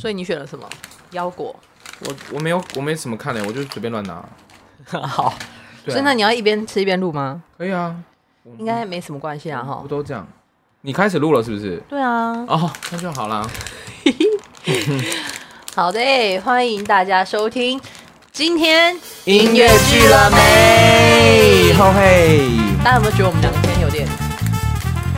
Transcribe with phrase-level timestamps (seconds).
[0.00, 0.66] 所以你选了什么？
[1.10, 1.54] 腰果。
[2.00, 4.24] 我我没有，我没什么看的，我就随便乱拿。
[5.06, 5.34] 好，啊、
[5.86, 7.42] 所以那你要一边吃一边录吗？
[7.58, 7.94] 可以啊，
[8.58, 9.74] 应该没什么关系啊哈。
[9.82, 10.26] 不都这样？
[10.80, 11.76] 你开始录了是不是？
[11.86, 12.30] 对啊。
[12.48, 13.46] 哦，那就好啦。
[15.76, 17.78] 好的，欢迎大家收听
[18.32, 18.96] 今天
[19.26, 21.74] 音乐剧了没？
[21.74, 22.48] 后嘿，
[22.82, 24.08] 大家有没有觉得我们两个今天有点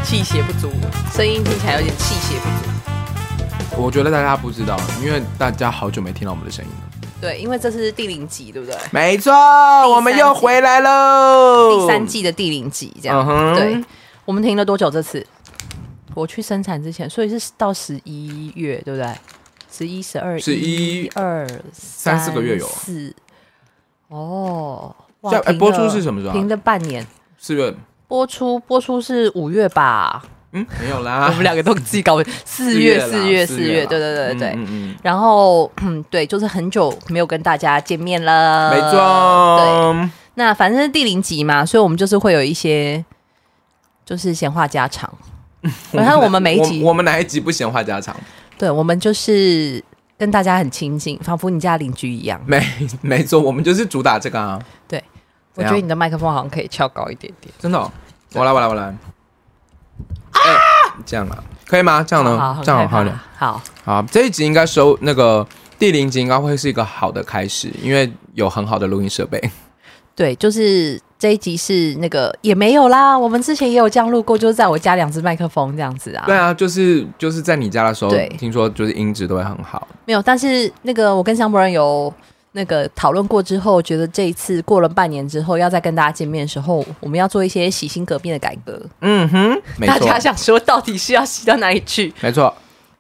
[0.02, 0.72] 气血不足？
[1.12, 2.11] 声音听起来有点气。
[3.78, 7.08] 我觉得大家不知道，因为大家好久没听到我们的声音了。
[7.20, 8.76] 对，因为这是第零集，对不对？
[8.90, 11.80] 没错，我们又回来喽。
[11.80, 13.26] 第三季的第零集，这样。
[13.26, 13.54] Uh.
[13.56, 13.84] 对，
[14.24, 14.90] 我们停了多久？
[14.90, 15.26] 这次
[16.14, 19.12] 我去生产之前，所以是到十一月，对不对？
[19.70, 23.14] 十一、十二、十一、二、三四个月有四。
[24.08, 25.38] 哦，哇！
[25.44, 26.34] 哎，播出是什么时候？
[26.34, 27.06] 停了半年。
[27.38, 27.74] 四月。
[28.06, 30.22] 播出播出是五月吧？
[30.52, 32.22] 嗯，没有啦， 我们两个都自己搞。
[32.44, 34.96] 四月，四月，四月，对对对对，嗯嗯。
[35.02, 39.58] 然后，嗯，对，就是很久没有跟大家见面了，没错。
[39.58, 43.04] 对，那反正是第零集嘛，所以我们就是会有一些，
[44.04, 45.10] 就是闲话家常。
[45.92, 48.14] 然后我们每一集，我们哪一集不闲话家常？
[48.58, 49.82] 对，我们就是
[50.18, 52.40] 跟大家很亲近，仿佛你家邻居一样。
[52.44, 52.62] 没，
[53.00, 54.60] 没错，我们就是主打这个啊。
[54.86, 55.02] 对，
[55.54, 57.54] 我觉得你的麦克风好像可以翘高一点点。
[57.58, 57.78] 真的，
[58.34, 58.94] 我来，我来，我来。
[61.04, 62.04] 这样啊，可以吗？
[62.06, 62.38] 这样呢？
[62.38, 63.04] 好好这样好。
[63.36, 65.46] 好好，这一集应该收那个
[65.78, 69.40] 第零集，应该会是一个好的开始，因为有很好的录音设备。
[70.14, 76.24] 对，就是这一集是那个也没有啦，我们之前也有这样录过，就是在我家两只麦克风这样子啊。
[76.26, 79.86] 对啊，就是就是在你家的时候，对听说就是音质都会很好。
[80.04, 82.12] 没有，但是那个我跟香博人有。
[82.54, 88.80] 那个讨论过之后，觉得这一次过了半年之后，要再跟大家见面的时候，我们要做一些洗心革面的改革。
[89.00, 89.98] 嗯哼，没错。
[89.98, 92.12] 大家想说，到底是要洗到哪里去？
[92.20, 92.54] 没错，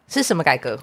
[0.08, 0.78] 是什么改革？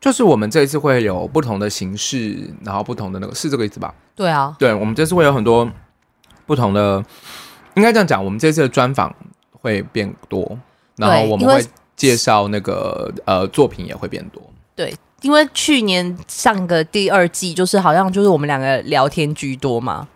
[0.00, 3.94] 就是我们这一次会有不同的形式，然后不同的那个，是这个意思吧？
[4.14, 5.70] 对啊，对，我们这次会有很多
[6.44, 7.04] 不同的，
[7.74, 9.14] 应该这样讲，我们这次的专访
[9.52, 10.58] 会变多，
[10.96, 11.64] 然后我们会
[11.94, 14.42] 介绍那个呃作品也会变多。
[14.74, 14.92] 对。
[15.26, 20.06] 因为去年上个第二季就是好像就是我们两个聊天居多嘛，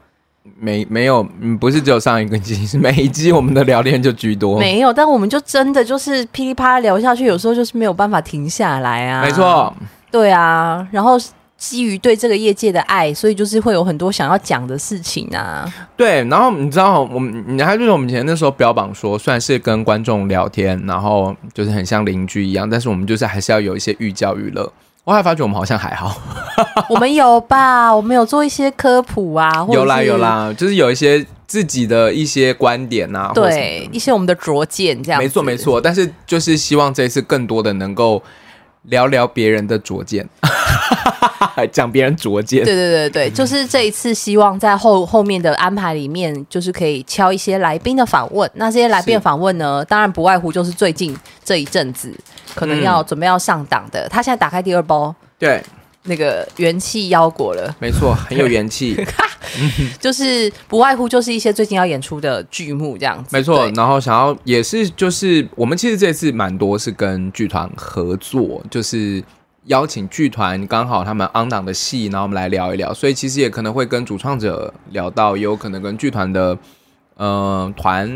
[0.56, 4.56] 没没有，嗯，不是只有上一个季，是每一季我们的聊天就居多。
[4.60, 9.25] 没有，但我们就真的就是噼里啪啦聊下去，有时候就是没有办法停下来啊。
[9.25, 9.75] 没错，
[10.12, 11.19] 对啊，然后
[11.56, 15.66] 基于对这个业界的爱，所以就是会有很多想要讲的事情啊。
[15.97, 24.72] 对，然后你知道，我们你还记得我们以前那时候标榜说，算是跟观众聊天，然后就是很像邻居一样，但是我们就是还是要有一些寓教于乐。
[25.05, 26.15] 我还发觉我们好像还好，
[26.88, 27.94] 我们有吧？
[27.94, 35.21] 我们有做一些科普啊， 或者有啦有啦，就是有一些自己的一些观点啊，对，一些我们的拙见这样。
[35.21, 38.22] 没错没错，但是就是希望这一次更多的能够
[38.82, 40.28] 聊聊别人的拙见，
[41.70, 42.64] 讲别人拙见。
[42.64, 48.50] 对对对对，就是这一次希望在后后面的安排里面，就是可以敲一些来宾的访问。
[48.54, 52.12] 那这些来宾访问呢，当然不外乎就是最近这一阵子。
[52.52, 55.62] 可能要准备要上档的，嗯、他现在打开第二包，对，
[56.05, 58.97] 那个元气腰果了，没错， 很有元气，
[60.00, 63.71] 就是不外乎就是一些最近要演出的剧目这样子，没错。
[63.72, 69.22] 然后想要也是就是我们其实这次蛮多是跟剧团合作，就是
[69.66, 76.56] 邀请剧团刚好他们 on 档的戏，然后我们来聊一聊，所以其实也可能会跟主创者聊到，也有可能跟剧团的。
[77.20, 78.08] 呃，团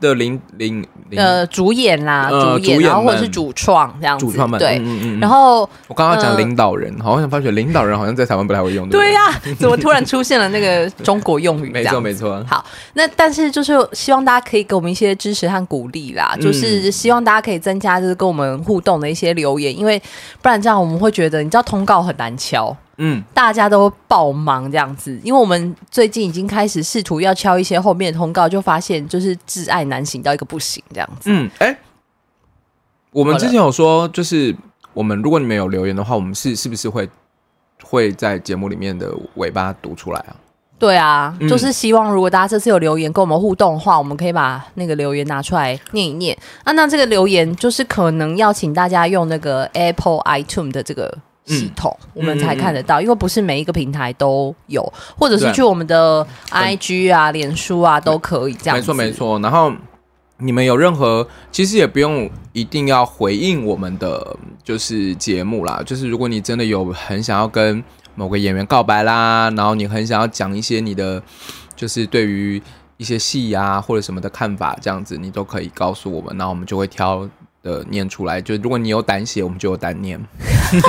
[0.00, 0.82] 的领领
[1.14, 5.20] 呃主演啦，主演，然后或者是主创这样子，主创们对，嗯嗯。
[5.20, 8.88] 然后我刚刚讲领导人，好像发觉领导人好像在台湾不太会用。
[8.88, 11.70] 对呀， 怎么突然出现了那个中国用语？
[11.70, 12.42] 没错没错。
[12.48, 12.64] 好，
[12.94, 20.02] 那但是就是希望大家可以给我们一些支持和鼓励啦，就是希望大家可以增加就是跟我们互动的一些留言，因为
[20.40, 22.74] 不然这样我们会觉得你知道通告很难敲。
[23.00, 31.30] 嗯，大家都爆忙这样子，因为我们最近已经开始试图要敲一些后面的通告，就发现就是挚爱难行到一个不行这样子。
[31.30, 31.78] 嗯，哎、欸，
[33.12, 34.54] 我们之前有说，就是
[34.92, 37.08] 我们如果你们有留言的话，我们是是不是会
[37.84, 40.34] 会在节目里面的尾巴读出来啊？
[40.76, 46.36] 对啊，嗯、就是希望如果大家这次有留言跟我们互动的话，我们可以把那个留言拿出来念一念。
[46.64, 51.16] 啊，那这个留言就是可能要请大家用那个 Apple iTunes 的这个。
[51.48, 54.82] 系统、嗯、我们才看得到，嗯、因为不是每一个平台都有，
[55.18, 58.76] 或者是去我们的 IG 啊、脸书啊都可以这样。
[58.76, 59.38] 没错没错。
[59.40, 59.72] 然后
[60.38, 65.82] 你们有任何，其实也不用一定要回应我们的就是节目啦。
[65.84, 67.82] 就是如果你真的有很想要跟
[68.14, 71.22] 某个演员告白啦，然后你很想要讲一些你的
[71.74, 72.62] 就是对于
[72.98, 77.28] 一些戏啊或者什么的看法，这样子你都可以告诉我们，那我们就会挑。
[77.68, 78.40] 的念出来。
[78.40, 80.18] 就如果你有胆写，我们就有胆念。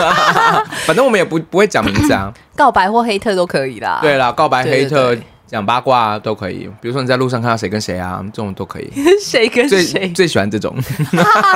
[0.85, 3.99] 反正我们也不不会讲名字啊， 告白或黑特都可以啦。
[4.01, 5.17] 对啦，告白、黑特。
[5.49, 8.87] 讲八卦都可以，比如说你在路上看到谁跟谁啊，这种都可以。
[9.19, 9.83] 谁跟谁？
[9.83, 10.75] 最最喜欢这种。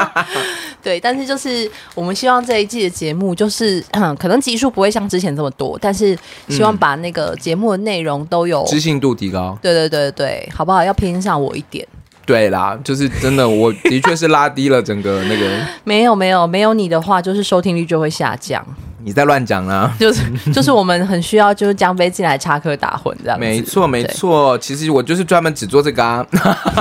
[0.81, 3.85] 对，但是就是我们希望这一季的节目，就是
[4.17, 6.17] 可能集数不会像之前这么多，但是
[6.49, 9.55] 希望把那个节目的内容都有知性度提高。
[9.61, 10.83] 对对对对，好不好？
[10.83, 11.87] 要偏向我一点。
[12.25, 15.59] 对啦，就是真的，我的确是拉低了整个那个。
[15.83, 18.65] 没有没有没有你的话，就是收听率就会下降。
[19.05, 19.93] 你在乱讲啦！
[19.99, 20.23] 就是
[20.53, 23.37] 就是我们很需要就是江杯进来插科打诨这样。
[23.37, 26.25] 没错没错，其实我就是专门只做这个啊。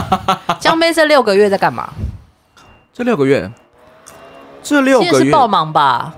[0.61, 1.93] 江杯这六个月在干嘛？
[2.95, 3.51] 这六个月，
[4.63, 6.15] 这六个月是爆忙吧？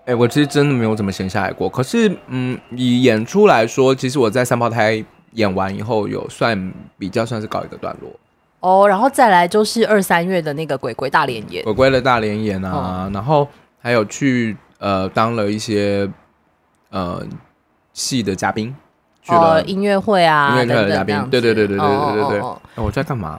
[0.00, 1.68] 哎、欸，我其实真的没有怎么闲下来过。
[1.68, 5.04] 可是，嗯，以演出来说，其实我在三胞胎
[5.34, 8.10] 演完以后，有算比较算是告一个段落。
[8.60, 13.48] 哦，然后再来就是二三月的那个鬼鬼大连演，鬼鬼的大连演啊，嗯、然后
[13.80, 14.56] 还有去。
[14.80, 16.10] 呃，当了一些
[16.88, 17.22] 呃
[17.92, 18.74] 戏的嘉宾，
[19.20, 22.40] 去了音乐会啊，音乐会的嘉宾，对对对对对对对对。
[22.76, 23.38] 那我在干嘛？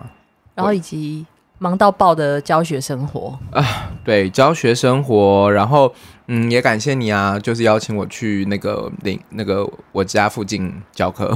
[0.53, 1.25] 然后以及
[1.57, 5.91] 忙到爆的教学生活啊，对教学生活，然后
[6.27, 11.35] 嗯，也感谢你啊，就是邀请我去那个领那个我家附近教课。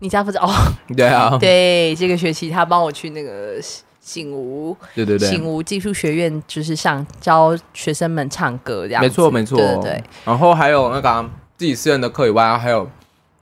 [0.00, 0.50] 你家负责哦？
[0.96, 3.54] 对啊，对，这个学期他帮我去那个。
[4.02, 10.04] 醒吾，对对对，醒吾技术学院就是上教学生们唱歌这样，没错没错，对对对。
[10.24, 12.90] 然后还有那个自己私人的课以外，还有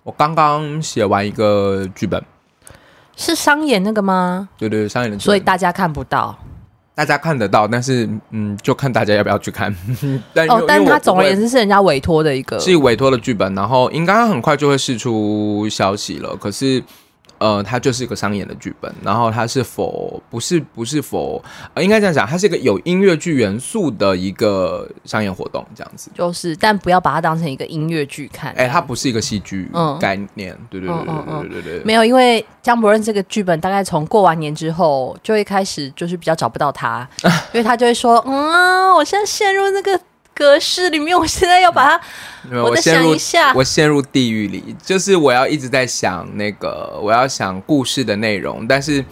[0.03, 2.23] 我刚刚写完一个剧本，
[3.17, 4.49] 是商演那个吗？
[4.59, 6.37] 对对，商演的剧本，所以大家看不到，
[6.99, 9.73] 大家看得到，但是嗯，就看大家要不要去看。
[10.35, 16.35] 但哦，但是他总而言之是人家委托的一个，是委托的剧本，然后应该很快就会释出消息了。
[16.35, 16.83] 可是。
[17.38, 21.43] 呃，它就是一个商演的剧本，然后它是否不是不是否，
[21.75, 28.52] 呃，应该这样讲，它是一个有音乐剧元素的一个商业活动，这样子，就是，但不要把它当成一个音乐剧看。
[28.52, 29.70] 哎，它不是一个戏剧
[30.00, 30.56] 概念。
[30.69, 31.85] 对对对对对对对。
[31.85, 37.08] 没有，因为江伯仁这个剧本大概从过完年之后就会开始，就是比较找不到他。
[37.52, 39.99] 因为他就会说，嗯，我现在陷入那个。
[40.38, 42.00] 格式里面，我现在要把它，
[42.49, 49.05] 嗯、我再想一下，我陷入地狱里，就是我要一直在想那个，我要想故事的内容，但是。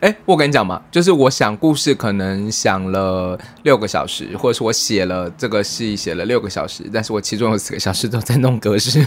[0.00, 9.06] 哎，我跟你讲嘛，就是我想故事可能想了六个小时，或者是我写了这个戏写了六个小时，但是我其中有四个小时都在弄格式，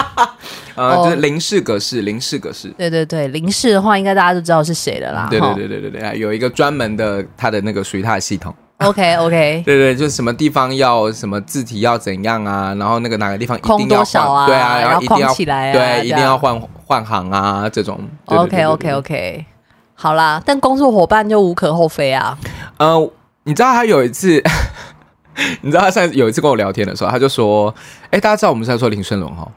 [0.74, 2.68] 呃，就是零式格式，零式格式。
[2.78, 5.28] 对对对，零式的话，应该大家都知道是谁的啦。
[5.30, 8.54] 对对对对对对，有一个专门的他的那个属于他的系统。
[8.78, 9.62] OK OK。
[9.66, 14.46] 对对，就是什么地方要什么字体要怎样啊，然后那个哪个地方一定要空多少啊？
[14.46, 17.98] 对啊，然后一定要起来啊，对，一定要换换行啊，这种。
[18.26, 19.46] OK OK OK。
[19.94, 22.36] 好啦，但工作伙伴就无可厚非啊。
[22.76, 23.10] 呃，
[23.44, 24.42] 你知道他有一次，
[25.62, 27.74] 你知道他上次有一次跟我聊天的时候，他就说
[28.12, 29.42] ：“哎、欸，大家知道我们是在说林顺龙哈？
[29.42, 29.52] 哦，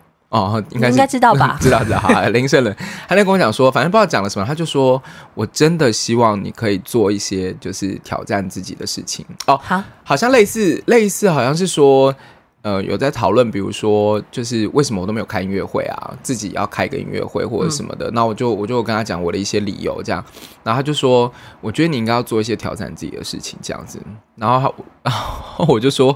[0.71, 1.57] 应该应该知道吧？
[1.61, 1.99] 知道知道。
[1.99, 2.75] 好， 林盛伦，
[3.07, 5.01] 他在跟我讲说，反正不知道讲了什么，他就说
[5.33, 9.59] 我真的希望你可以做一些就是挑战自己的事情哦。
[9.63, 12.13] 好，好像类似类似，好像是说。”
[12.61, 16.13] 呃，有在讨论，比如说，就是为什么我都没有开音乐会啊？
[16.21, 20.21] 自己要开个音乐会或者什么的，那、嗯、我就我就跟他讲我的一些理由，这样，
[20.61, 23.97] 然后他就说，我觉得你应该要做一些挑战自己的事情，这样子。
[24.35, 26.15] 然后他， 然后我就说，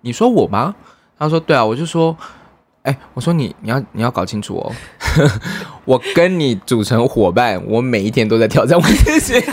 [0.00, 0.74] 你说我吗？
[1.16, 1.64] 他说，对啊。
[1.64, 2.16] 我就说，
[2.86, 4.72] 哎、欸，我说你你要你要搞清楚哦，
[5.84, 9.34] 我跟你组成伙伴，我每一天都在挑战我自己。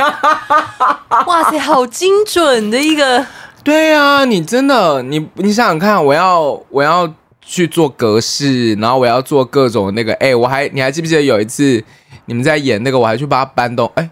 [1.26, 3.26] 哇塞，好精准的一个。
[3.64, 7.12] 对呀、啊，你真的，你你想想看，我要我要
[7.42, 11.84] 去做格式，然后我要做各种那个，哎，我还你还记不记得有一次
[12.26, 14.10] 你们在演那个，我还去帮他搬动，哎，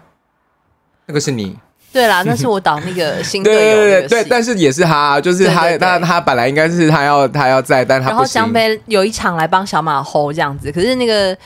[1.06, 1.56] 那个是你，
[1.92, 8.08] 对啦， 那是我导那个新队友，对对对对，但是也是他，就是他，对对对他他本来应该是他要他要在，但他。
[8.08, 11.36] 然后江杯有一场来帮小马 hold 这样子，可是那个。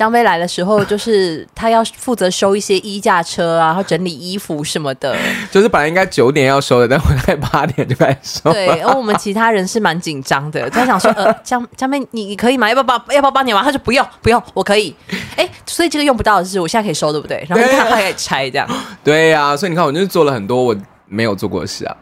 [0.00, 5.14] 江杯来的时候，就是他要负责收一些衣架车啊，然后整理衣服什么的。
[5.52, 8.50] 就是本来应该九点要收的，但我在八点就开始收。
[8.50, 12.66] 对，然后我们其他人是蛮紧张的，他想说，呃，江江杯，你你可以吗？
[12.66, 12.96] 要不要帮？
[13.14, 13.62] 要不要帮你吗？
[13.62, 14.96] 他说不用不用，我可以。
[15.36, 17.46] 哎，所以这个用不到的是，我现在可以收，对不对？
[17.46, 18.66] 然后他还可以拆这样。
[19.04, 20.74] 对呀、啊，所以你看，我就是做了很多我
[21.08, 21.94] 没有做过的事啊。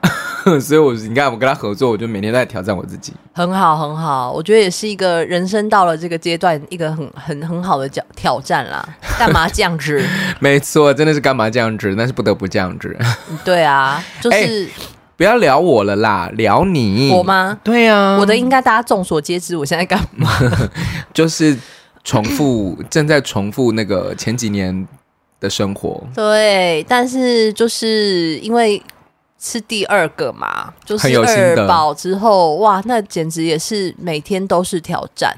[0.60, 3.12] 所以，我你看，我跟他合作，我就每天在挑战我自己。
[3.32, 8.88] 很好，很好，我觉得也是一个人生到了这个阶段，一个很很很好的挑挑战啦。
[9.18, 10.02] 干嘛这样子？
[10.40, 11.94] 没错，真的是干嘛这样子？
[11.96, 12.96] 但是不得不这样子。
[13.44, 14.68] 对啊，就是、欸、
[15.16, 17.10] 不要聊我了啦，聊你。
[17.12, 17.58] 我吗？
[17.64, 19.56] 对啊，我的应该大家众所皆知。
[19.56, 20.30] 我现在干嘛？
[21.12, 21.56] 就是
[22.04, 24.86] 重复，正在重复那个前几年
[25.40, 26.02] 的生活。
[26.14, 28.82] 对，但是就是因为。
[29.38, 35.36] 是第二个嘛，就是二宝之后，哇，那简直也是每天都是挑战。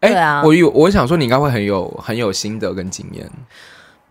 [0.00, 3.30] 哎、欸，对啊，我有我想说，你应该会很有很有心得跟经验。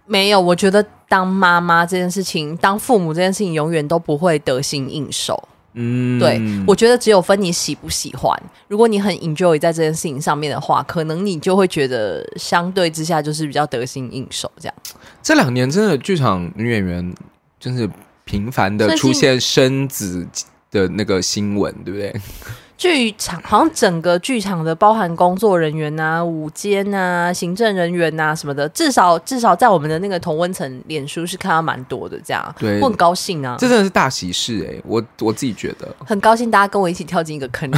[0.06, 5.50] 没有，我觉得当妈妈这件事情，当父母这件事情，永远都不会得心应手。
[5.74, 8.36] 嗯，对，我觉得只有分你喜不喜欢。
[8.68, 14.76] 如果你很 enjoy 在这件事情上面的话，可能你就会觉得相对之下就是比较得心应手这样。
[15.22, 17.14] 这两年真的剧场女演员
[17.60, 17.88] 就是
[18.30, 20.28] 频繁的出现生子
[20.70, 22.14] 的那个新闻，对不对？
[22.78, 37.76] 剧场好像整个剧场的包含工作人员啊、舞监啊、行政人员啊什么的，至少至少在我们的那个同温层脸书是看到蛮多的，这样，对，我很高兴啊，这真的是大喜事哎、欸，我我自己觉得很高兴，大家跟我一起跳进一个坑里。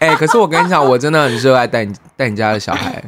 [0.00, 3.04] 哎、欸，可是我跟你讲，我真的很热爱带你带你家的小孩。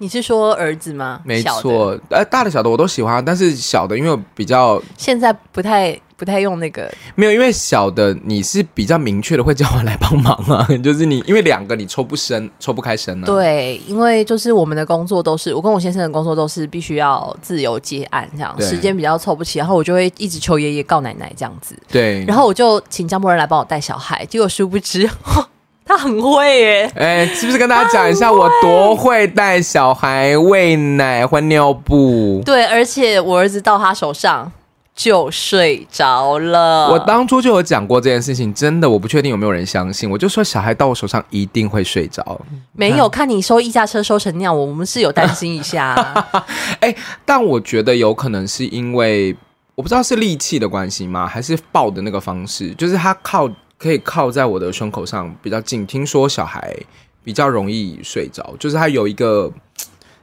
[0.00, 1.20] 你是说儿子吗？
[1.24, 5.98] 没错，呃，大的小的我都喜欢，但是小的因为我比较现在不太。
[6.20, 13.24] 不太用那个，没有，因为小的你是比较明确的会叫我来帮忙啊， 就是你因为两个你抽不身，抽不开身啊。
[13.24, 21.74] 对，因为就是我们的工作都是我跟我先生的工作都是必须要自由接案这样，时间比较凑不齐，然后我就会一直求爷爷告奶奶这样子。
[21.90, 25.08] 对，然后我就请江博人来帮我带小孩，结果殊不知
[25.90, 26.92] 他很会耶。
[26.94, 32.40] 哎，是不是跟大家讲一下我多会带小孩喂奶换尿布？
[32.44, 34.52] 对，而且我儿子到他手上。
[34.92, 36.90] 就睡着了。
[36.90, 40.10] 我当初就有讲过这件事情，真的我不确定有没有人相信。
[40.10, 42.38] 我就说小孩到我手上一定会睡着。
[42.72, 45.94] 没有看你收衣架车收成那样，我们是有担心一下。
[46.80, 49.34] 哎、欸，但我觉得有可能是因为
[49.74, 53.48] 我不知道是力气的关系吗，还是抱的那个方式，就是他靠
[53.80, 55.86] 可以靠在我的胸口上比较近。
[55.86, 56.76] 听说小孩
[57.24, 59.50] 比较容易睡着，就是他有一个。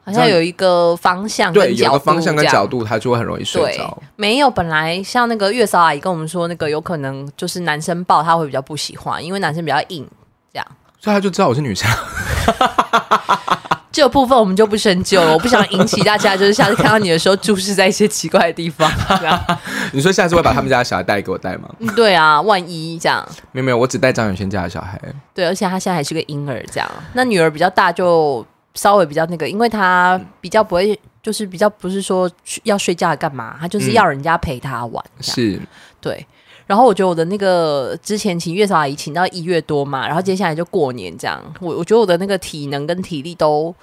[0.05, 4.01] 好像有一个方向跟角度，对，有个方向跟角度，他就会很容易睡着。
[4.15, 10.07] 没有，本来像那个月嫂阿姨跟我们说，那个有可能就是男生抱他会比较不喜欢，因为男生比较硬，
[10.53, 10.65] 这样。
[10.97, 11.85] 所以他就知道我是女生。
[13.97, 18.87] 这个部分我们就不深究了，我不想引起大家就是下次看到你的时候注视在一些奇怪的地方。
[19.19, 19.43] 这样。
[19.91, 21.67] 你说下次会把他们家的小孩带给我带吗？
[21.95, 23.27] 对啊，万一这样。
[23.51, 25.01] 没有没有，我只带张远轩家的小孩。
[25.33, 26.87] 对，而且他现在还是个婴儿，这样。
[27.13, 28.45] 那女儿比较大就。
[28.75, 32.29] 稍微比较那个，因为她比较不会，就是比较不是说
[32.61, 35.03] 要睡觉干嘛，她就是要人家陪她玩。
[35.17, 35.59] 嗯、是，
[35.99, 36.23] 对。
[36.67, 43.73] 然后我觉得我的那个之前请月嫂阿姨请到一月多嘛，然后接下来就过年这样，我我觉得我的那个体能跟体力都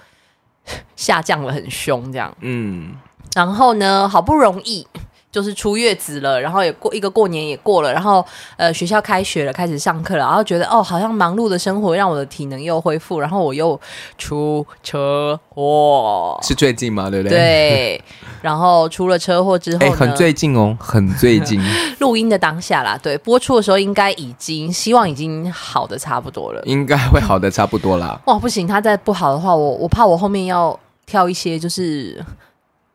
[0.95, 2.33] 下降了很凶这样。
[2.41, 2.95] 嗯。
[3.35, 4.87] 然后呢，好不容易。
[5.35, 8.25] 就是出月子了，然后也过一个过年也过了，然后
[8.57, 13.79] 呃学校开学了，开始上课了，然后觉得哦好像忙碌的生活让我的体能又恢复，然后我又
[14.17, 17.11] 出车祸，是最近吗？
[17.11, 17.37] 对不对？
[17.37, 18.05] 对，
[18.43, 21.61] 然后出了车祸之后，哎，很最近哦，很最近。
[21.99, 28.21] 录音的当下啦，对，播出的时候应该已经希望已经好的差不多了，应该会好的差不多啦。
[28.27, 32.25] 哇，不行，他再不好的话，我我怕我后面要跳一些就是。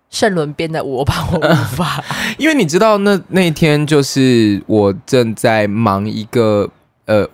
[0.09, 2.03] 圣伦编的我吧我无法，
[2.37, 6.67] 因为你知道那那一天就是我正在忙一个
[7.05, 7.27] 呃，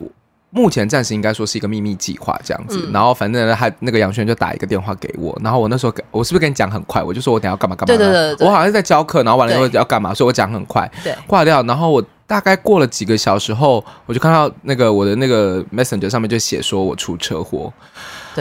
[0.49, 2.79] 目前暂时应该说是一个秘密计划这样子。
[2.85, 7.01] 嗯、然后反正他那个杨轩就打一个电话给我，然后我那时候我是不是跟你讲很快？
[7.01, 7.87] 我就说我等下要干嘛干嘛。
[7.87, 11.63] 对对对，对，我好像是在教课，然后完了以后要干嘛，所以我讲很快，对，挂掉。
[11.63, 17.71] 然后我大概过了几个小时后，我就看到那个我的那个 Messenger 上面就写说我出车祸。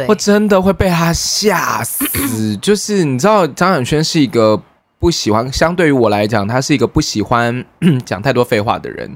[0.09, 4.61] 我真的会被他吓死， 就是你知道张远轩是一个
[4.99, 7.65] 不喜欢，相对于我来讲，他是一个不喜欢
[8.05, 9.11] 讲太多废话的人，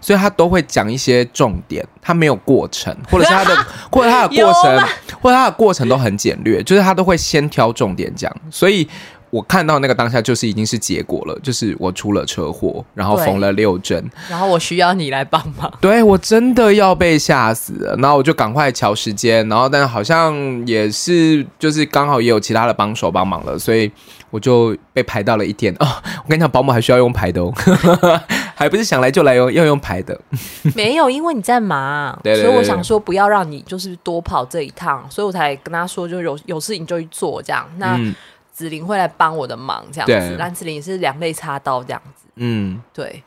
[0.00, 4.88] 所以他都会讲一些重点，他没有过程，或者是他的， 或者他的过程，
[5.20, 8.88] 或者他的过程都很简略，就是他都会先挑重点讲，所以。
[9.30, 15.72] 我看到那个当下就是已经是结果了，就是我出了车祸，然后缝了六针，然后我需要你来帮忙。
[15.80, 20.34] 对，我真的要被吓死了，然后我就赶快瞧时间，然后但是好像
[20.66, 23.90] 也是就是刚好也有其他的帮手帮忙了，所以
[24.30, 25.72] 我就被排到了一天。
[25.78, 25.86] 哦，
[26.24, 27.52] 我跟你讲，保姆还需要用排的哦，
[28.56, 30.20] 还不是想来就来哦，要用排的。
[30.74, 37.64] 没有，因为你在忙，对对对对，所以我想说不要让你就是多跑这一趟，所以我才跟他说，就有有事情就去做这样。
[37.76, 37.96] 那。
[37.96, 38.12] 嗯
[38.60, 40.36] 子琳会来帮我的忙，这样子。
[40.36, 42.26] 蓝子琳也是两肋插刀这样子。
[42.36, 43.22] 嗯，对。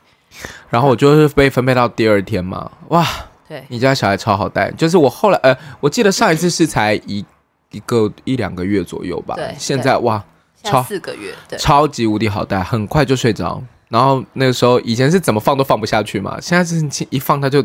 [0.70, 3.04] 然后我就是被分配到第二天嘛，哇，
[3.48, 4.70] 对，你家小孩超好带。
[4.70, 7.24] 就是我后来，呃，我记得上一次是才一
[7.72, 9.34] 一个一两个月左右吧。
[9.34, 10.24] 对，现在哇，
[10.62, 13.60] 超四个月，对，超级无敌好带，很快就睡着。
[13.88, 17.64] 然后那个时候以前是怎么放都放不下去嘛，现在是一放他就。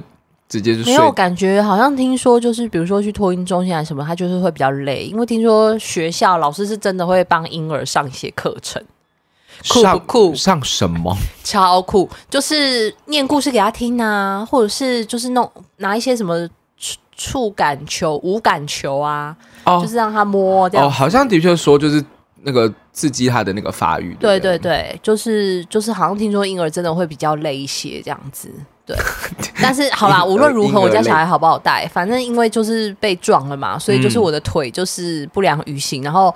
[0.50, 0.92] 直接就睡。
[0.92, 8.84] 没有感觉，好像听说就是，比如说去托婴中心啊什么，他就是会比较累，因为听说学校老师是真的会帮婴儿上一些课程，
[9.70, 10.36] 酷不酷？
[10.36, 11.16] 上什么？
[11.44, 12.10] 超酷！
[12.30, 20.88] 就是念故事给他听啊，或者是就是弄拿一些什么触触感球、无感球啊，哦、就是让他摸这样。
[20.88, 22.04] 哦，好像的确说就是
[22.42, 24.16] 那个刺激他的那个发育。
[24.20, 28.50] 对对对，就是就是好像听说婴儿真的会比较累一些这样子。
[28.90, 28.98] 对，
[29.62, 36.34] 但是好啦，无论如何，我家小孩好不好带，反正因为就是被撞了嘛，所以就是我的腿就是不良于行，嗯、然后。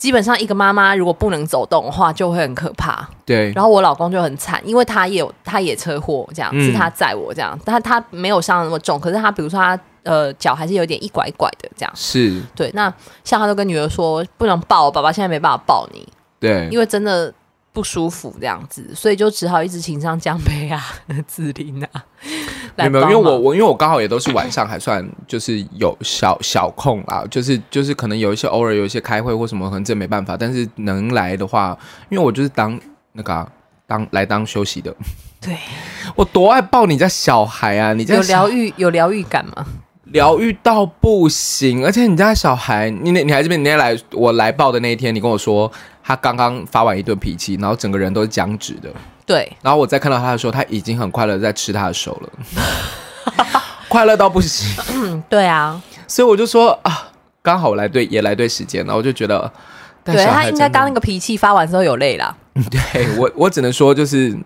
[0.00, 3.06] 基本上一个妈妈如果不能走动的话，就会很可怕。
[3.26, 11.92] 对，然后我老公就很惨，因为他也有他也车祸，这样、嗯、是他载我这样，但他没有伤那么重，可是他比如说他呃脚还是有点一拐一拐的这样。
[11.94, 12.70] 是，对。
[12.72, 12.90] 那
[13.24, 16.08] 像他都跟女儿说不能抱，爸爸现在没办法抱你。
[16.38, 17.30] 对，因为真的。
[17.72, 20.82] 不舒服这样子，所以就只好一直请上江杯啊、
[21.26, 21.88] 子琳啊。
[22.76, 30.36] 没有没有，因为我我因为我刚好也都是晚上还算就是有小小空啊，就是就是可能有一些偶尔有一些开会或什么，可能真没办法。
[30.36, 31.76] 但是能来的话，
[32.08, 32.78] 因为我就是当
[33.12, 33.48] 那个、啊、
[33.86, 34.94] 当来当休息的。
[35.40, 35.56] 对，
[36.16, 37.92] 我多爱抱你家小孩啊！
[37.92, 39.66] 你家有疗愈有疗愈感吗？
[40.04, 45.70] 疗愈到不行，而且你家小孩，你那你还这边你那天来我来抱的那一天，你跟我说。
[46.02, 48.90] 他刚刚发完一顿脾气，然后整个人都是僵直的。
[49.26, 52.30] 对，然后我再看到他的时候，他已经很快乐在吃他的手了，
[53.88, 54.68] 快乐到不行。
[54.92, 57.08] 嗯，对啊，所以我就说啊，
[57.42, 59.52] 刚好来对也来对时间了，我就觉得，
[60.04, 62.36] 对他应该刚那个脾气发完之后有累了。
[62.70, 64.36] 对我，我只能说就是。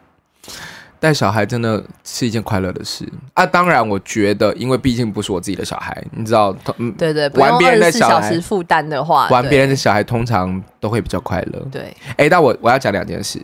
[1.05, 3.45] 带小孩真的是一件快乐的事啊！
[3.45, 11.61] 当然，我觉得，因为毕竟不是我自己的小孩，你知道，嗯，对对，玩别人的小孩负担的话，玩别人的小孩通常都会比较快乐。
[11.71, 13.39] 对，哎，但我我要讲两件事，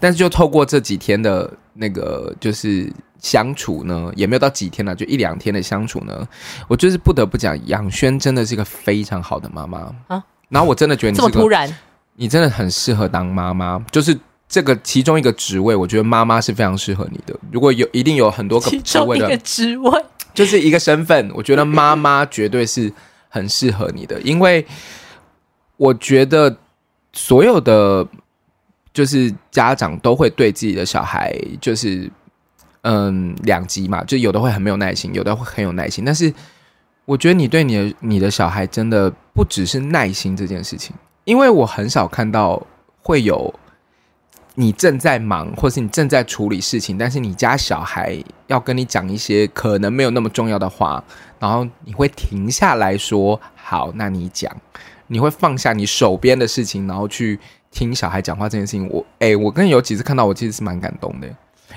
[0.00, 6.26] 但是就透过这几天的那个就是相处呢，也没有到几天了，就一两天的相处呢，
[6.66, 10.20] 我就是不得不讲，杨轩真的是一个非常好的妈妈啊。
[10.48, 11.72] 然后我真的觉得你这么突然，
[12.16, 14.18] 你真的很适合当妈妈，就是。
[14.48, 17.38] 这个其中一个职位，我觉得妈妈是非常适合你的。
[17.52, 22.90] 如果有一定有很多个职位的，一个职位就是一个身份，我觉得妈妈绝对是
[23.28, 24.18] 很适合你的。
[24.22, 24.66] 因为
[25.76, 26.56] 我觉得
[27.12, 28.08] 所有的
[28.94, 32.10] 就是家长都会对自己的小孩就是
[32.84, 36.06] 嗯两极嘛，就有的会很没有耐心，有的会很有耐心。
[36.06, 36.32] 但是
[37.04, 42.66] 我觉得你对你的你的小孩真的不只是耐心这件事情，因为我很少看到
[43.02, 43.54] 会有。
[44.60, 51.02] 你正在忙，或是你正在处理事情，但是你家小孩要跟你讲一些可能没有那么重要的话，
[51.38, 54.52] 然后你会停下来说：“好，那你讲。”
[55.06, 57.38] 你会放下你手边的事情，然后去
[57.70, 58.86] 听小孩讲话这件事情。
[58.90, 61.28] 我，哎，我跟有几次看到，我其实是蛮感动的。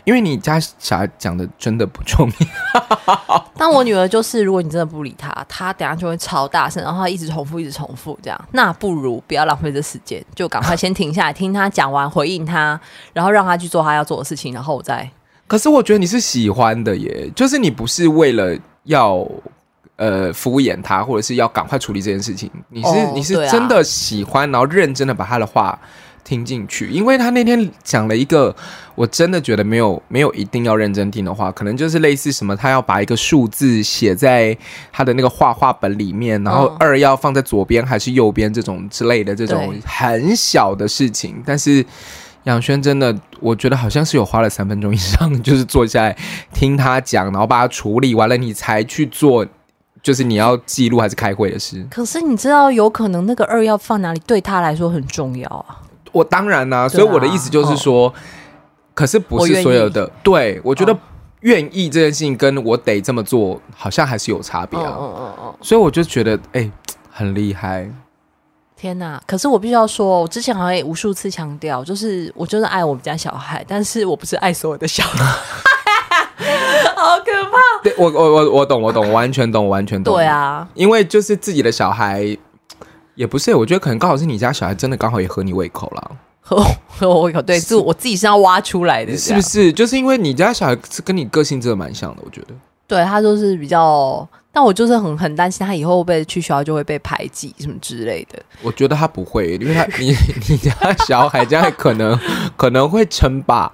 [0.04, 8.48] 因为你家小孩讲的真的不重要， 但我女儿就是，如果你真的不理她，她等下就会超大声，然后她一直重复，一直重复这样。
[8.52, 12.80] 那不如不要浪费这时间，就赶快先停下来听她讲完，回应她，
[13.14, 15.10] 然后让她去做她要做的事情，然后我再。
[15.48, 19.28] 可是我觉得你是喜欢的耶，就是你不是为了要
[19.98, 25.80] 呃敷衍她，或者是要赶快处理这件事情，你是、哦、你是真的喜欢，然后认真的把她的话。
[26.24, 28.56] 听进去，因为他那天讲了一个，
[28.96, 34.58] 我真的觉得没有没有一定要认真听的话，可能就是类似什么，他要把一个数字写在
[34.92, 41.86] 他的那个画画本里面，然后二要放在左边还是右边这种之类的这种很小的事情，但是
[42.44, 46.18] 杨轩真的，我觉得好像是有花了三分钟以上，就是坐下来
[46.54, 49.46] 听他讲，然后把它处理完了，你才去做，
[50.02, 51.86] 就是你要记录还是开会的事。
[51.92, 55.82] 可是你知道，有可能那个二要放哪里，对他来说很重要啊。
[56.12, 58.14] 我当然啦、啊，所以我的意思就是说，
[58.94, 60.04] 可是不是所有的。
[60.04, 60.96] 我对我觉得
[61.42, 64.96] 愿意这件事情跟我得这么做，好像还是有差别啊。
[64.98, 66.72] 哦哦哦、所以我就觉得，哎、欸，
[67.10, 67.90] 很厉害。
[68.76, 69.22] 天哪！
[69.28, 75.24] 可是我必须要说，我之前好像也无数次强调，就是我就是爱我们家小孩，但是我不是爱所有的小孩，
[76.98, 77.58] 好可怕。
[77.84, 80.14] 对，我我我我懂，我懂，完全懂，完全懂。
[80.16, 82.38] 对啊，因为就是自己的小孩。
[83.22, 87.40] 也不是，我觉得可能刚好是你家小孩真的刚好也合你胃口了，合 合我胃口。
[87.40, 89.72] 对，是我自己是要挖出来的，是不是？
[89.72, 92.48] 就是因为你家小孩是跟你个性真的蛮像的，我觉得。
[92.88, 98.42] 对，他就是比较，但我就是很很担心他以后被去学校就会被排挤什么之类的。
[98.64, 100.16] 我觉得他不会，因为他 你
[100.50, 100.74] 你家
[101.06, 102.20] 小孩这样可能
[102.58, 103.72] 可能会称霸，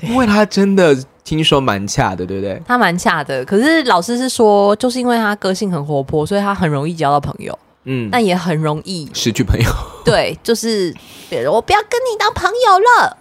[0.00, 2.58] 因为他真的听说蛮恰的，对不对？
[2.66, 7.56] 他蛮恰的，可是老师是说，就是因为他个性很活泼，所以他很容易交到朋友。
[7.84, 9.70] 嗯，但也很容易失去朋友。
[10.04, 10.94] 对，就是
[11.30, 13.16] 别人我不要跟你当朋友了，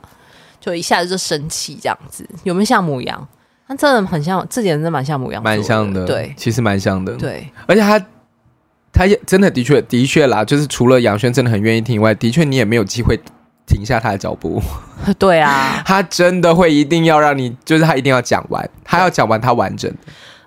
[0.60, 2.28] 就一下子就生气这样子。
[2.43, 3.28] 有没有像母羊？
[3.65, 6.06] 他真的很像，这点真的蛮像母羊，蛮像的。
[6.06, 7.15] 对，其实蛮像的。
[7.15, 8.06] 对，而且他，
[8.91, 13.17] 他也真的的确的确啦，就是除了杨轩真的很愿意听以外，的确你也没有机会
[13.65, 14.62] 停下他的脚步。
[15.17, 19.97] 对啊， 他真的会一定要让你，就是他一定要讲完，他要讲完他完整的。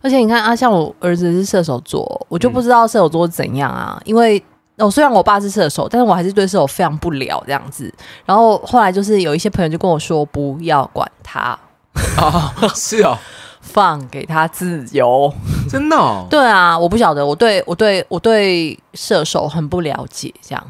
[0.02, 4.42] 而且你看啊，像我儿子是射手座，我就不知道射手座怎样啊，嗯、因为。
[4.78, 7.90] 哦，虽然我爸是射手，但是我还是对射手非常不了这样子。
[8.26, 11.58] 然后后来就是有一些朋友就跟我说，不要管他，
[12.20, 13.16] 哦、是哦，
[13.62, 15.32] 放给他自由，
[15.66, 16.26] 真的、哦。
[16.28, 20.62] 对啊，我不晓得，我对我对我对射手很不了解这样。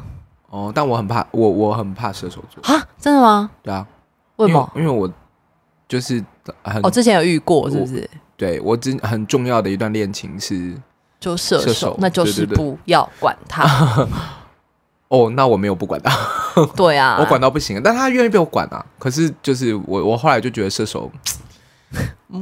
[0.49, 3.51] 哦，但我很怕，我我很怕射手座啊，真的吗？
[3.61, 3.85] 对啊，
[4.37, 4.71] 为什么？
[4.73, 5.11] 因为，因为我
[5.89, 6.23] 就是
[6.63, 8.09] 很，我、哦、之前有遇过，是不是？
[8.37, 10.73] 对我真很重要的一段恋情是。
[11.19, 14.07] 就射手，射手那就是不要管他。
[15.09, 16.15] 哦，那我没有不管他。
[16.77, 18.85] 对啊，我管到不行，但他愿意被我管啊。
[18.99, 21.11] 可是就是我，我后来就觉得射手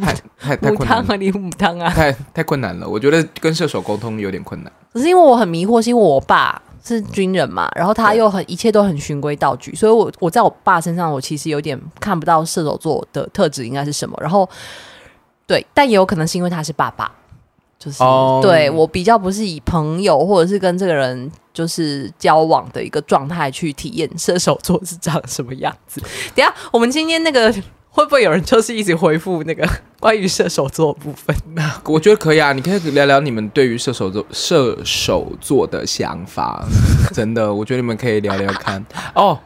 [0.01, 2.85] 太太太困难了，你母汤啊，太太困难了。
[2.85, 4.69] 我觉得跟射手沟通有点困难。
[4.91, 14.17] 可是因为我很迷惑，是因为我爸是军人嘛，然后他又很一切都很循规蹈矩，所以我我在我爸身上，我其实有点看不到射手座的特质应该是什么。
[14.19, 14.49] 然后
[15.47, 17.11] 对，但也有可能是因为他是爸爸。
[17.77, 18.41] 就是、oh.
[18.41, 26.01] 对我比较不是以朋友或者是跟这个人就是交往的一个状态去体验射手座是长什么样子。
[26.33, 27.53] 等下我们今天那个
[27.89, 29.67] 会不会有人就是一直回复那个
[29.99, 31.35] 关于射手座的部分？
[31.85, 36.65] 我觉得可以啊，你可以聊聊你们对于射手座射手座的想法。
[37.13, 39.37] 真的，我觉得你们可以聊聊看哦，oh,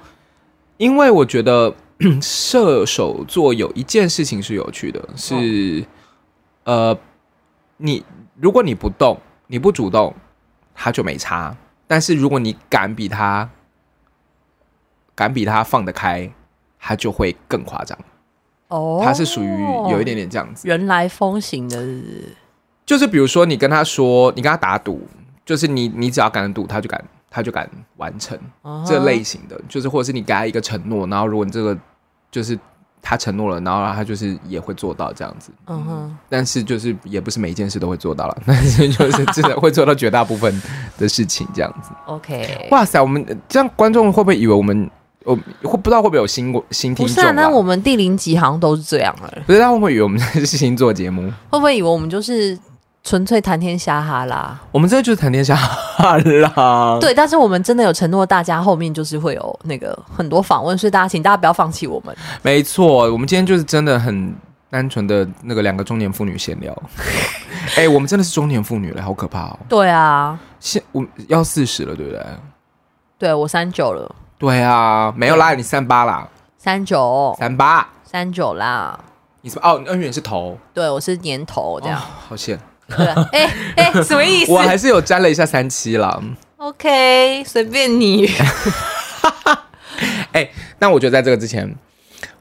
[0.77, 1.73] 因为我觉得
[2.21, 5.85] 射手座有一件事情是有趣的，是、
[6.63, 6.75] oh.
[6.75, 6.99] 呃
[7.77, 8.05] 你。
[8.41, 10.15] 如果你不动，你不主动，
[10.73, 11.53] 他就没差。
[11.85, 13.49] 但是如果你敢比他，
[15.13, 16.31] 敢比他放得开，
[16.79, 17.99] 他就会更夸张。
[18.69, 20.65] 哦，他是属于有一点点这样子。
[20.65, 22.37] 原来风行的是，
[22.85, 25.05] 就是比如说你跟他说，你跟他打赌，
[25.43, 28.87] 就是你你只要敢赌，他就敢他就敢完成、uh huh.
[28.87, 31.77] 这类型的，就是或者是你给他一个承诺，然后如果你这个
[32.31, 32.57] 就是。
[33.01, 35.51] 他承诺了，然后他就是也会做到这样子。
[35.67, 40.61] 嗯哼，但是就是也不是每一件事都会做到了， 但是就是真的会做到绝大部分
[40.97, 41.91] 的事情这样子。
[42.07, 44.91] OK，哇塞，我们这样观众会不会以为我们
[45.23, 47.15] 我会不知道会不会有新新听众？
[47.15, 49.33] 不是啊，那我们第零集好像都是这样了。
[49.47, 51.21] 不是，他会不会以为我们是星座节目？
[51.49, 52.59] 会不会以为我们就是？
[53.03, 56.97] 纯粹谈天瞎哈啦，我们这就是谈天瞎哈啦。
[56.99, 62.15] 对，但是我们真的有承诺，大家后面就是会有那个很多访问，所以大家请大家不要放弃我们。
[62.41, 64.35] 没错，我们今天就是真的很
[64.69, 66.75] 单纯的那个两个中年妇女闲聊。
[67.75, 69.59] 哎、欸，我们真的是中年妇女了，好可怕哦。
[69.67, 72.25] 对啊，现我要四十了，对不对？
[73.17, 74.13] 对，我三九了。
[74.37, 76.27] 对啊，没有啦，你三八啦。
[76.57, 78.99] 三九，三八，三九啦。
[79.41, 79.67] 你什么？
[79.67, 80.57] 哦，恩远是头。
[80.73, 81.97] 对，我是年头，这样。
[81.97, 82.59] 哦、好险。
[82.95, 84.51] 对，哎哎、 什么意思？
[84.51, 86.23] 我还是有沾了一下三七了。
[86.57, 88.27] OK，随便你。
[90.31, 91.73] 哎、欸，那我觉得在这个之前，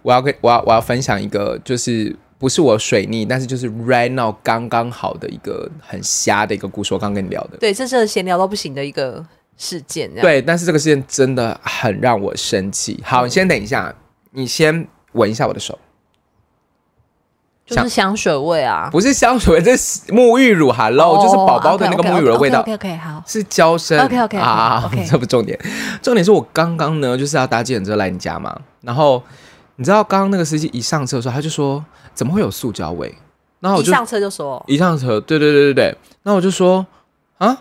[0.02, 6.94] 我要跟我要我要分享一个，就是不是我水逆，但是就是 right now 刚刚好的一个很瞎的一个故事。
[6.94, 9.24] 我刚跟你聊的，对，这是闲聊到不行的一个
[9.56, 10.12] 事件。
[10.20, 13.00] 对，但是这个事件真的很让我生气。
[13.04, 13.92] 好，你先等一下，
[14.32, 15.78] 你先闻一下我的手。
[17.68, 20.72] 就是香水味啊，不是香水味，这是沐浴乳。
[20.72, 22.61] Hello，、oh, 就是宝宝的那个沐浴乳的味道。
[22.61, 24.00] OK OK, okay, okay, 好，是娇生。
[24.02, 25.04] OK OK 啊，okay.
[25.11, 25.59] 这不重点，
[26.00, 29.22] 重点是我刚刚呢就是要搭计程车来你家嘛，然后
[29.76, 33.14] 你知道刚刚那个司机一上车的时候，他就说怎么会有塑胶味？
[33.61, 35.85] 然后我就一上车就说一上车，对对对对对，
[36.22, 36.87] 然后我就说
[37.37, 37.59] 啊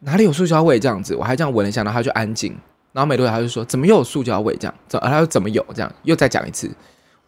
[0.00, 1.14] 哪里有塑胶味这样子？
[1.14, 2.58] 我还这样闻了一下，然后他就安静，
[2.92, 4.74] 然后没多久他就说怎么又有塑胶味这样？
[4.88, 5.92] 怎他说怎么有这样？
[6.02, 6.68] 又再讲一次，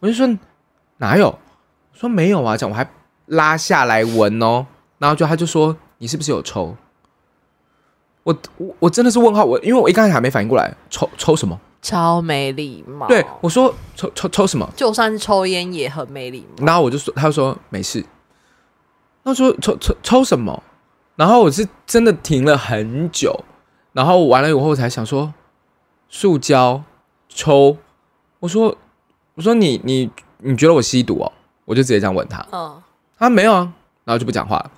[0.01, 0.27] 我就说
[0.97, 1.33] 哪有？
[1.93, 2.89] 说没有啊，这样我还
[3.27, 4.65] 拉下来闻哦，
[4.97, 6.75] 然后就他就说你是不是有抽？
[8.23, 11.59] 我我我真的是问号，我因为我一开始还没反应过来，抽抽什么？
[11.81, 13.07] 超没礼貌。
[13.07, 14.69] 对，我说抽抽抽什么？
[14.75, 16.65] 就算是抽烟也很没礼貌。
[16.65, 18.05] 然后我就说，他就说没事。
[19.23, 20.61] 他说抽抽抽什么？
[21.15, 23.43] 然后我是真的停了很久，
[23.93, 25.33] 然后完了以后才想说
[26.09, 26.83] 塑胶
[27.27, 27.77] 抽。
[28.41, 28.77] 我说
[29.33, 31.31] 我说你你你觉得我吸毒哦？
[31.65, 32.81] 我就直接这样问他，嗯，
[33.17, 33.71] 他没有啊，
[34.03, 34.71] 然后就不讲话了。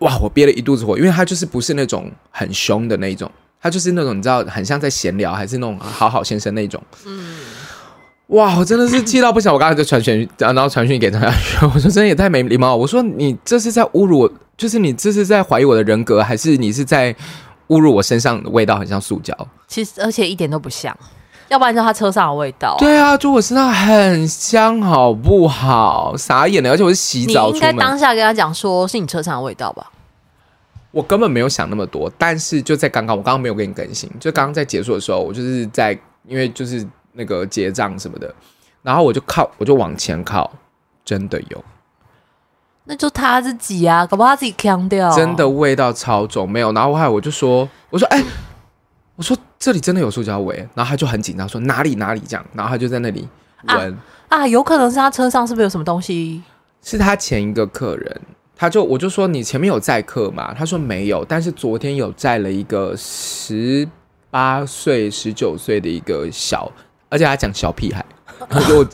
[0.00, 6.82] 哇，我憋了一肚子火，因为他就是不是那种很凶的那种，他就是那种你知道，很像在闲聊，还是那种好好先生那种。
[7.04, 7.36] 嗯，
[8.28, 12.74] 哇，我真的是气到不行，我刚才就传讯，然后传讯给张亚轩， 我说真的也太没礼貌。
[12.74, 17.14] 我说你这是在侮辱我，就是你这是在怀疑我的人格，还是你是在
[17.68, 19.36] 侮辱我身上的味道很像塑胶？
[19.68, 20.96] 其实而且一点都不像。
[21.50, 22.78] 要不然就他车上的味道、啊。
[22.78, 26.16] 对啊，就我身上很香，好不好？
[26.16, 27.52] 傻眼了，而且我是洗澡出门。
[27.54, 29.90] 你应该当下跟他讲，说是你车上的味道吧。
[30.92, 38.32] 我根本没有想那么多，但是就在刚刚，我刚刚没有给你更新，就刚刚在结束的时候，我就是在因为就是那个结账什么的，
[38.82, 40.50] 然后我就靠，我就往前靠，
[41.04, 41.64] 真的有。
[42.84, 45.10] 那就他自己啊，搞不好他自己呛掉。
[45.14, 46.72] 真的味道超重，没有。
[46.72, 48.24] 然后后来我就说，我说，哎、欸，
[49.20, 50.56] 我说这里真的有塑胶味。
[50.74, 52.42] 然后他就很紧张，说哪里哪里这样。
[52.54, 53.28] 然后他就在那里
[53.64, 53.92] 闻
[54.28, 56.42] 啊，啊，有可能是他车上是不是有什么东西？
[56.82, 58.20] 是他前一个客人，
[58.56, 60.54] 他就我就说你前面有载客吗？
[60.56, 63.86] 他说没有，但是昨天有载了一个十
[64.30, 66.72] 八岁、十九岁的一个小，
[67.10, 68.02] 而且他讲小屁孩，
[68.48, 68.86] 我。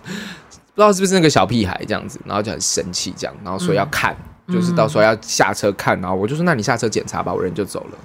[0.76, 4.14] 不知道是不是那个小屁孩这样子，然后就很生气这样，然后说要看，
[4.46, 7.98] 嗯、就是到时候要下车看，然后我就说那你下车检查吧，我人就走了。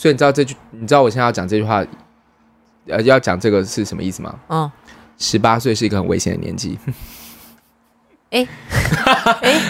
[0.00, 1.84] 所以你知道这句，你知道我现在要讲这句话，
[2.88, 4.34] 呃，要讲这个是什么意思吗？
[4.48, 4.72] 嗯，
[5.18, 6.78] 十八岁是一个很危险的年纪。
[8.32, 8.48] 哎，
[9.42, 9.60] 哎，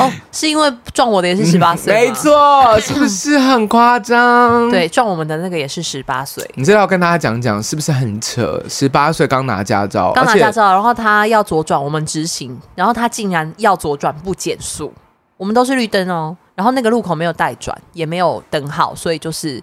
[0.00, 4.68] 哦，是因为撞我的也是十八岁，没错，是不是很夸张？
[4.68, 6.44] 对，撞我们的那个也是十八岁。
[6.56, 8.60] 你这要跟大家讲讲，是不是很扯？
[8.68, 14.92] 十八岁刚拿驾照，刚拿驾照，然后他要左转，我们直行，然后他竟然要左转不减速，
[15.36, 19.62] 我们都是绿灯哦，然后那个路口没有带转，也没有灯号，所以就是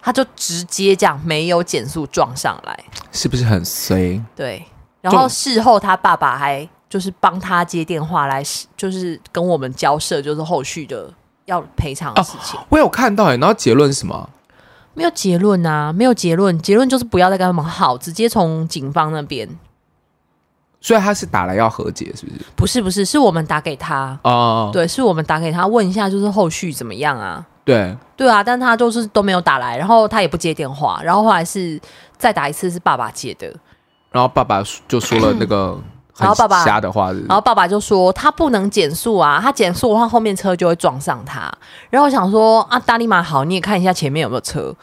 [0.00, 4.22] 他就直接这样没有减速撞上来，是不是很衰？
[4.34, 4.64] 对，
[5.00, 6.68] 然后事后他爸爸还。
[6.88, 8.40] 就是帮他接电话来，
[8.76, 11.12] 就是跟我们交涉，就是后续的
[11.44, 12.58] 要赔偿的事情。
[12.58, 14.30] 哦，我有看到哎，然后结论是什么？
[14.94, 19.46] 没有结论啊，没有结论，结论就是不要再跟他们好，直接从警方那边。
[20.86, 22.44] 所以他是打来要和解，是不是？
[22.54, 24.70] 不是，不是，是我们打给他哦。
[24.72, 27.44] 对，是我们打给他问一下，就是后续怎么样啊？
[27.64, 31.80] 对，对啊，但他就是都没有打来，然后他也不接电话，然后后来是
[32.16, 33.52] 再打一次，是爸爸接的，
[34.12, 35.76] 然后爸爸就说了那个。
[36.18, 41.52] 然后爸爸瞎的话，然后爸爸就说他不能减速啊，他减速的话后面车就会撞上他。
[41.90, 44.74] 然后我想说啊，大力马好，你也看一下前面有没有车，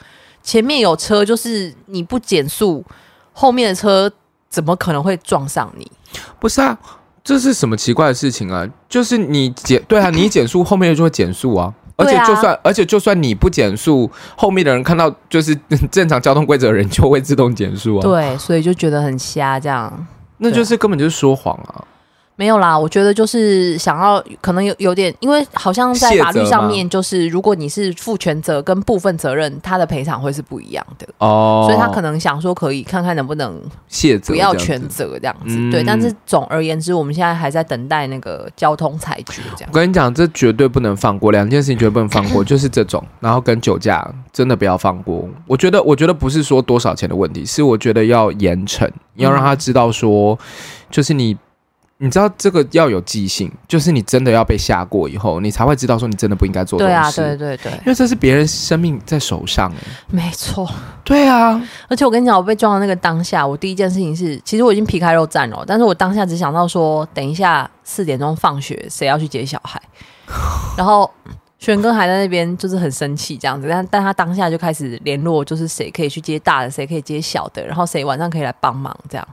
[0.43, 2.85] 前面有车，就是你不减速，
[3.31, 4.11] 后面的车
[4.53, 5.91] 怎么可能会撞上你？
[6.39, 6.77] 不是啊，
[7.23, 8.63] 这是什么奇怪的事情啊？
[8.87, 15.57] 就是你减对啊，你减速后面就会减速啊，而且就算、啊、而且就算你不减速，后面的人看到就是
[15.89, 18.01] 正常交通规则的人就会自动减速啊。
[18.03, 19.91] 对，所以就觉得很瞎这样。
[20.37, 21.83] 那就是根本就是说谎啊！
[22.35, 31.67] 没有啦，我觉得就是想要可能有有点，因为好像在法律上面，就是如果你是负全责跟部分责任，他的赔偿会是不一样的哦。
[31.67, 35.69] 所以他可能想说，可以看看能不能卸责，不要全责这样子。
[35.69, 39.43] 对，但是总而言之，我们现在还在等待那个交通裁决。
[39.55, 45.29] 这样，我跟你讲，这绝对不能放过，两件事情绝对不能放过， 就是这种，然后跟酒驾真的不要放过。
[45.45, 50.37] 我觉得，我觉得不是说多少钱的问题，是我觉得要严惩，要让他知道说，
[50.89, 51.37] 就是你。
[52.03, 57.21] 你知道这个要有记性，就是你真的要被吓过以后，你才会知道说你真的不应该做这种事。
[57.21, 59.71] 对啊，对对对，因为这是别人生命在手上。
[60.09, 60.69] 没错。
[61.05, 69.81] 对啊，而且我跟你讲，我被撞的那个当下，我第一件事情是，其实我已经皮开肉绽了，但是我当下只想到说，等一下四点钟放学，谁要去接小孩？
[70.77, 71.09] 然后
[71.57, 79.25] 轩哥还在那边，就是很生气这样子，但但他当下就开始联络，就是谁可以去接大的，谁可以接小的，然后谁晚上可以来帮忙这样。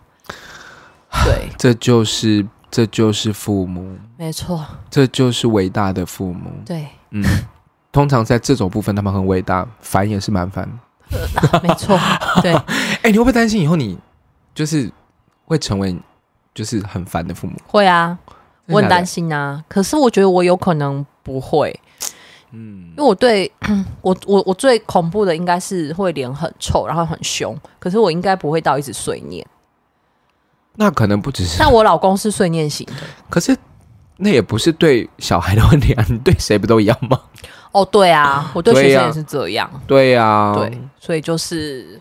[1.25, 2.47] 对， 这就是。
[2.71, 6.51] 这就是父母，没错，这就是伟大的父母。
[6.65, 7.25] 对，嗯，
[7.91, 10.69] 通常在这种部分，他们很伟大，烦也是蛮烦。
[11.63, 11.99] 没错，
[12.41, 12.55] 对。
[13.03, 13.99] 哎，你会不会担心以后你
[14.55, 14.89] 就是
[15.45, 15.97] 会成为
[16.55, 17.55] 就是很烦的父母？
[17.67, 18.17] 会啊，
[18.67, 19.65] 我很担心啊。
[19.67, 21.79] 可是我觉得我有可能不会，
[22.53, 23.51] 嗯，因为我对
[24.03, 27.57] 我我我最恐怖的应该是会脸很臭，然后很凶。
[27.81, 29.45] 可是我应该不会到一直碎念。
[30.77, 32.95] 那可能不只是，但我老公是碎念型的。
[33.29, 33.57] 可是
[34.17, 37.21] 那也不是对小孩的问题啊，你对谁不都一样吗？
[37.73, 39.71] 哦，对啊， 我对学生也是这样。
[39.87, 42.01] 对呀、啊，对，所以就是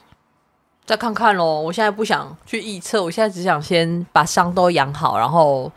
[0.85, 1.61] 再看看喽。
[1.61, 5.71] 我现在不想去臆测，我现在只想先把伤都养好，然后，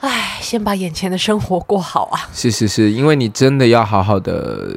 [0.00, 2.28] 哎，先把眼前的生活过好啊。
[2.32, 4.70] 是是是，因为你真的要好好的，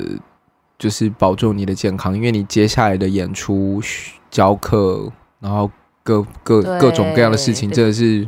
[0.79, 3.81] 就是保重你的健康，因为你接下来的演出、
[4.29, 5.69] 教课，然后。
[6.07, 8.25] 各各各种各样的事情，真的是，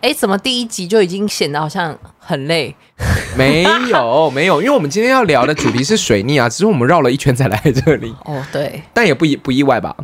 [0.00, 2.72] 哎，怎么第一集就已经显得好像很累？
[3.36, 8.14] 没有没有，因为我们今天要聊的主题是水逆啊，只是我们绕了一圈才来这里。
[8.24, 9.96] 哦，对，但也不意不意外吧？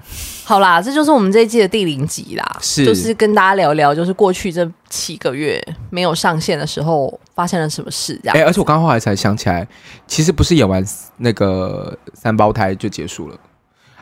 [0.44, 8.37] 好啦，这就是我们这一季的第零集啦，是，就是跟大家聊聊，就是过去这七个月没有上线的时候发生了什么事，这样。
[8.37, 9.66] 哎，而且我刚刚后来才想起来，
[10.07, 10.85] 其实不是演完
[11.18, 13.37] 那个三胞胎就结束了。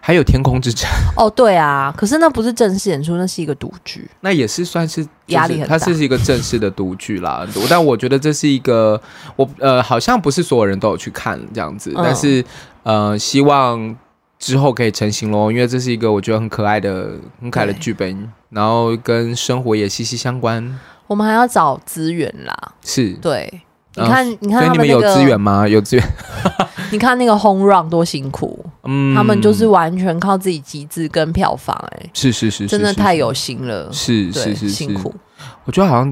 [0.05, 0.91] 还有天空之城。
[1.17, 5.79] 哦，对啊，可是那不是正式演出，那是一个独剧，那也是算是压力很大。
[5.79, 9.01] 它是一个正式的独剧啦， 但我觉得这是一个，
[9.37, 12.45] 我呃，好像不是所有人都有去看这样子，嗯、但是
[12.83, 13.97] 呃，希望
[14.41, 20.79] 之后可以成型喽，因为这是一个我觉得很可爱的、很可爱的剧本，然后跟生活也息息相关。
[21.07, 23.13] 我们还要找资源啦，是。
[23.15, 23.63] 对，
[23.95, 25.67] 你看，你看，所以你们有资源吗？
[25.67, 26.05] 有资源。
[26.91, 35.15] 你看那个 Home Run 多辛苦， 嗯，他们就是完全靠自己集资跟票房，哎，是是是，真的太有心了，是是是辛苦。
[35.65, 36.11] 我觉得好像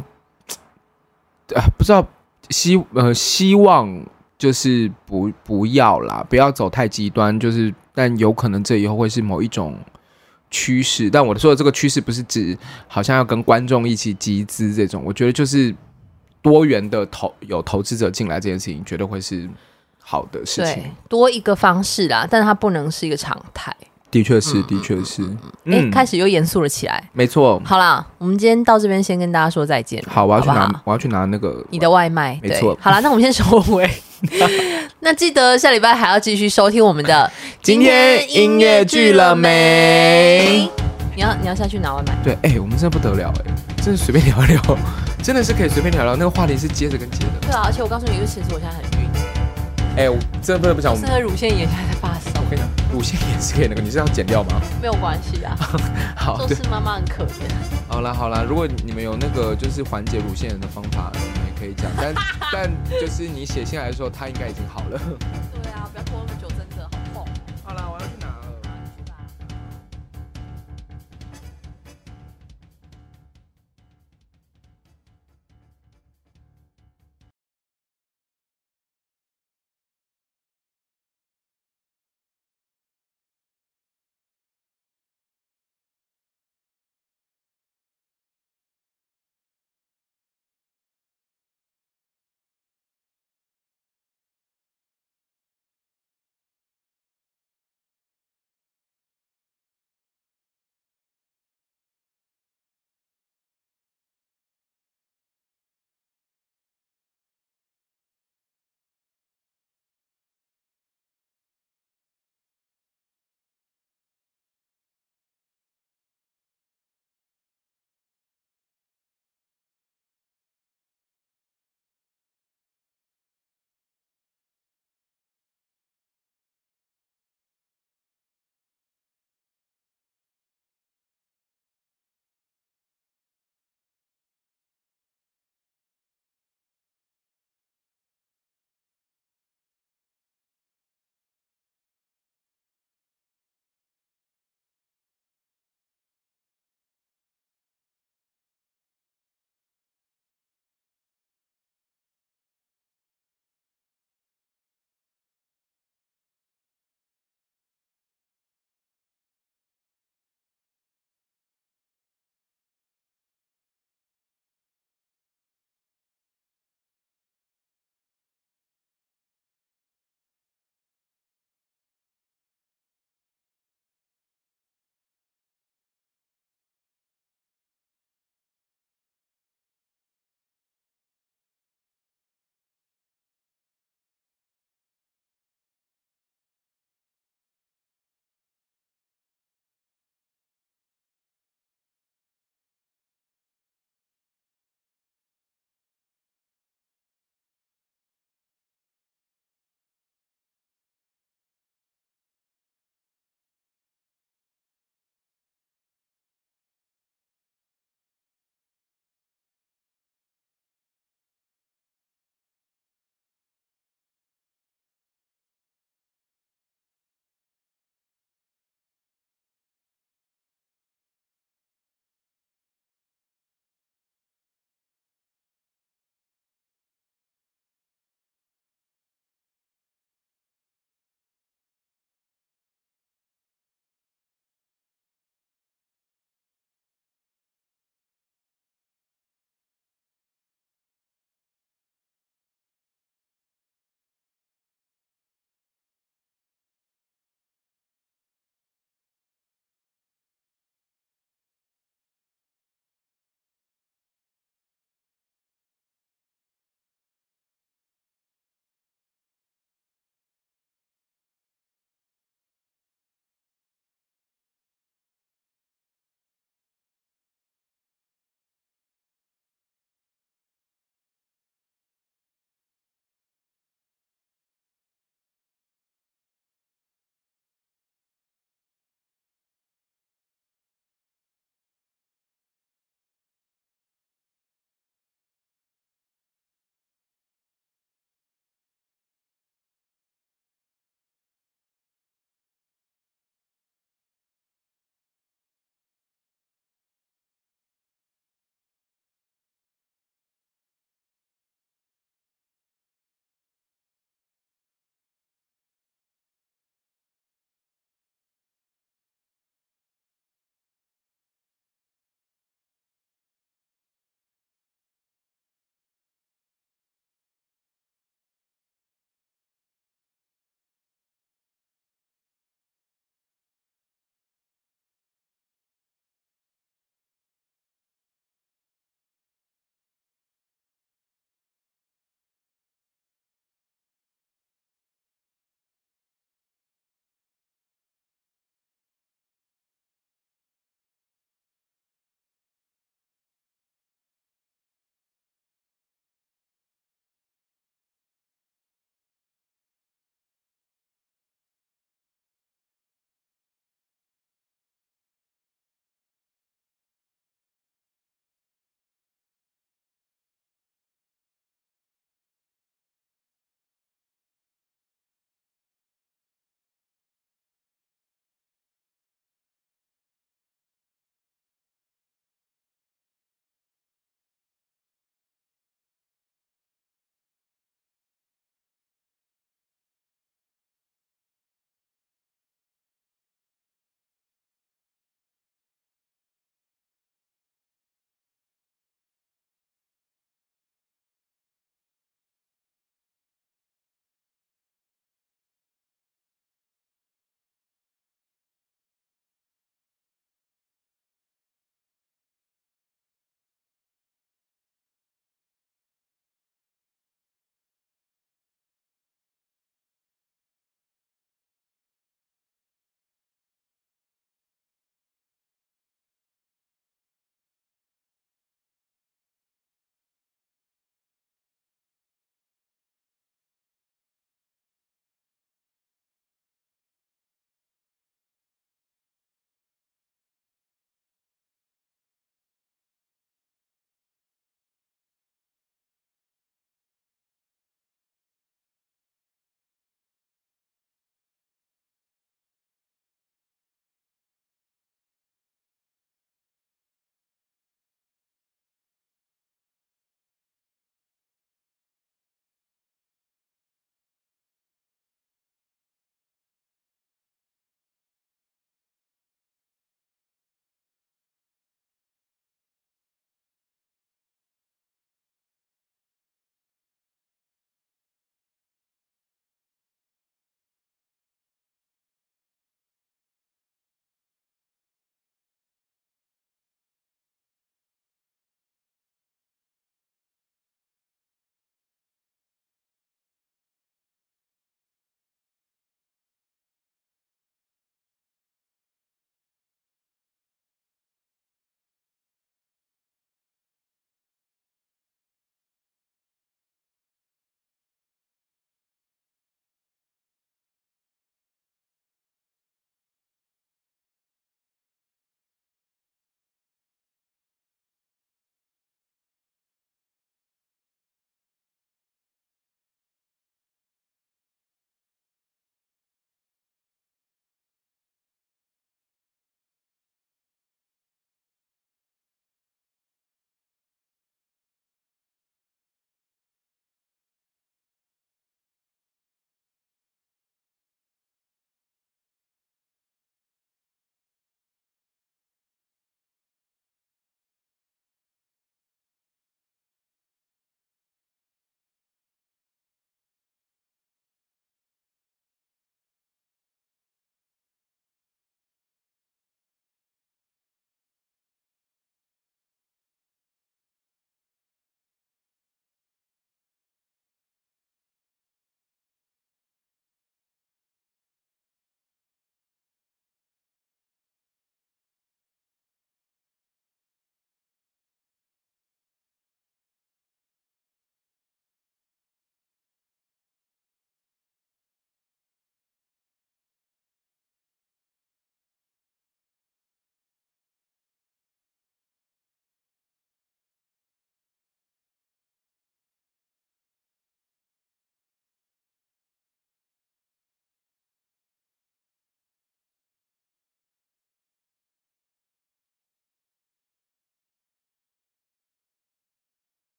[1.55, 2.07] 啊，不知道
[2.49, 4.05] 希呃希望。
[4.40, 7.38] 就是不不要啦，不要走太极端。
[7.38, 9.79] 就是，但有可能这以后会是某一种
[10.51, 11.11] 趋势。
[11.11, 12.57] 但我说的这个趋势，不是指
[12.88, 15.03] 好像要跟观众一起集资这种。
[15.05, 15.75] 我觉得就是
[16.42, 19.48] 多元的投有投资者进来这件事情，绝对会是
[20.03, 20.74] 好的事情。
[20.76, 23.74] 对，多一个方式啦，但它不能是一个常态。
[24.11, 25.22] 的确是，的确是。
[25.66, 27.09] 哎、欸，开始又严肃了起来。
[27.12, 27.62] 没错。
[27.64, 30.03] 好啦，我们今天到这边先跟大家说再见。
[30.09, 32.37] 好，我要去拿，好好我要去拿那个你的外卖。
[32.42, 32.76] 没错。
[32.81, 33.88] 好啦，那我们先收尾。
[34.98, 37.31] 那记得下礼拜还要继续收听我们的
[37.62, 40.68] 今天音乐剧了没？
[41.14, 42.14] 你要你要下去拿外卖？
[42.24, 44.61] 对，哎、欸，我们真的不得了、欸，哎，真的随便聊一聊，
[45.22, 46.16] 真的是可以随便聊聊。
[46.16, 47.33] 那个话题是接着跟接的。
[47.42, 49.09] 对啊，而且我告诉你，因为其实我现在很晕。
[49.96, 52.40] 哎、欸，我真的不能不讲，我们现在乳腺炎现在在发烧。
[52.40, 54.61] 我跟你讲，乳腺炎是可以那个，你是要剪掉吗？
[54.80, 55.56] 没有关系啊。
[56.16, 57.30] 好，都是妈妈很可怜。
[57.88, 61.90] 好啦好啦，如果你们有那个就是缓解乳腺炎的方法，你们也可以讲。
[61.96, 62.14] 但
[62.52, 65.00] 但就是你写信来的时候，他应该已经好了。